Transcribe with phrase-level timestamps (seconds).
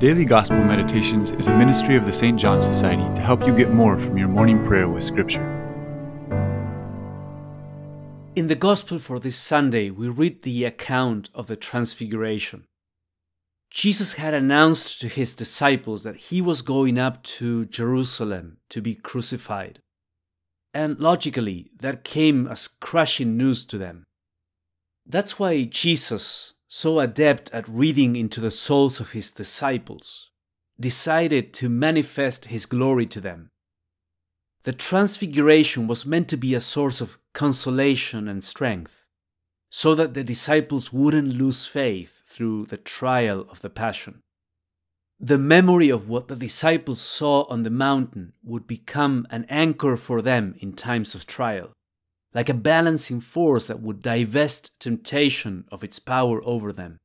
[0.00, 2.40] Daily Gospel Meditations is a ministry of the St.
[2.40, 5.42] John Society to help you get more from your morning prayer with Scripture.
[8.34, 12.64] In the Gospel for this Sunday, we read the account of the Transfiguration.
[13.68, 18.94] Jesus had announced to his disciples that he was going up to Jerusalem to be
[18.94, 19.80] crucified.
[20.72, 24.04] And logically, that came as crushing news to them.
[25.04, 30.30] That's why Jesus, so adept at reading into the souls of his disciples,
[30.78, 33.50] decided to manifest his glory to them.
[34.62, 39.04] The transfiguration was meant to be a source of consolation and strength,
[39.68, 44.22] so that the disciples wouldn't lose faith through the trial of the Passion.
[45.18, 50.22] The memory of what the disciples saw on the mountain would become an anchor for
[50.22, 51.72] them in times of trial
[52.34, 56.98] like a balancing force that would divest temptation of its power over them.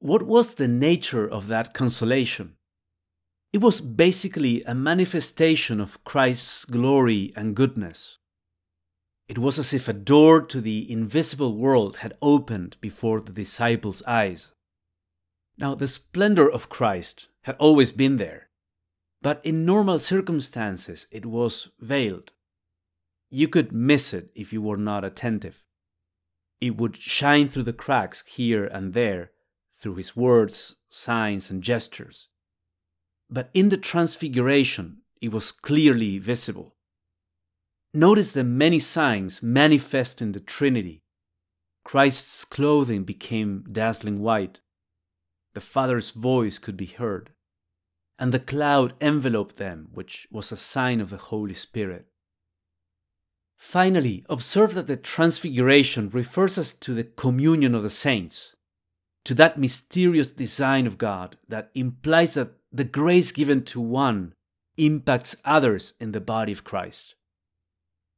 [0.00, 2.56] What was the nature of that consolation?
[3.52, 8.18] It was basically a manifestation of Christ's glory and goodness.
[9.28, 14.02] It was as if a door to the invisible world had opened before the disciples'
[14.06, 14.50] eyes.
[15.56, 18.48] Now, the splendor of Christ had always been there,
[19.22, 22.32] but in normal circumstances it was veiled
[23.30, 25.64] you could miss it if you were not attentive.
[26.60, 29.32] It would shine through the cracks here and there,
[29.76, 32.28] through his words, signs, and gestures.
[33.28, 36.76] But in the Transfiguration, it was clearly visible.
[37.92, 41.02] Notice the many signs manifest in the Trinity.
[41.84, 44.60] Christ's clothing became dazzling white.
[45.54, 47.30] The Father's voice could be heard.
[48.18, 52.06] And the cloud enveloped them, which was a sign of the Holy Spirit.
[53.56, 58.54] Finally, observe that the Transfiguration refers us to the communion of the saints,
[59.24, 64.34] to that mysterious design of God that implies that the grace given to one
[64.76, 67.14] impacts others in the body of Christ.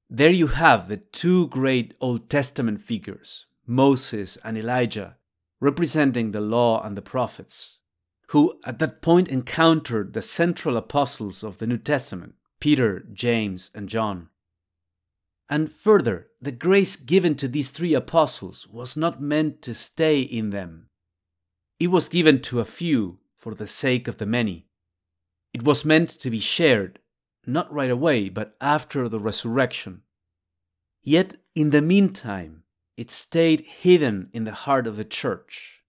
[0.08, 5.16] There you have the two great Old Testament figures, Moses and Elijah,
[5.60, 7.80] representing the law and the prophets,
[8.28, 13.88] who at that point encountered the central apostles of the New Testament, Peter, James, and
[13.88, 14.28] John.
[15.48, 20.50] And further, the grace given to these three apostles was not meant to stay in
[20.50, 20.88] them.
[21.78, 24.66] It was given to a few for the sake of the many.
[25.52, 26.98] It was meant to be shared,
[27.46, 30.02] not right away, but after the resurrection.
[31.02, 32.64] Yet, in the meantime,
[32.96, 35.82] it stayed hidden in the heart of the church.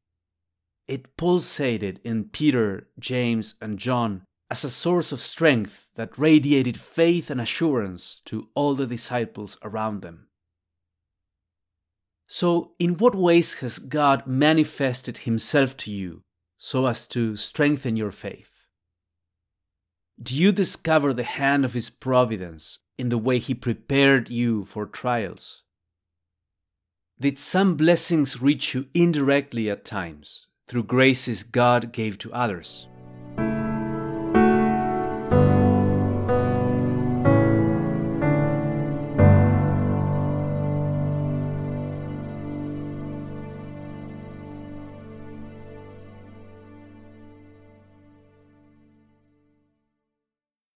[0.88, 7.30] It pulsated in Peter, James, and John as a source of strength that radiated faith
[7.30, 10.28] and assurance to all the disciples around them.
[12.28, 16.24] So, in what ways has God manifested Himself to you
[16.58, 18.52] so as to strengthen your faith?
[20.22, 24.85] Do you discover the hand of His providence in the way He prepared you for
[24.85, 25.64] trials?
[27.19, 32.88] Did some blessings reach you indirectly at times through graces God gave to others?